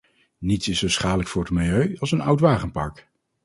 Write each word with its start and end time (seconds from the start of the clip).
Niets 0.37 0.67
is 0.67 0.79
zo 0.79 0.89
schadelijk 0.89 1.29
voor 1.29 1.41
het 1.43 1.51
milieu 1.51 1.97
als 1.97 2.11
een 2.11 2.21
oud 2.21 2.39
wagenpark. 2.39 3.07